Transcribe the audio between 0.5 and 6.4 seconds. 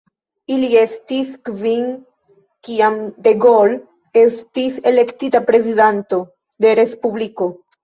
Ili estis kvin kiam de Gaulle estis elektita prezidanto